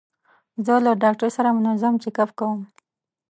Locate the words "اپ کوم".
2.23-2.59